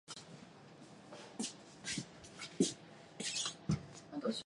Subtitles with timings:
[4.23, 4.39] 話す、